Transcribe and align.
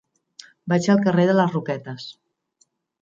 Vaig 0.71 0.87
al 0.93 1.03
carrer 1.03 1.27
de 1.33 1.35
les 1.41 1.53
Roquetes. 1.57 2.09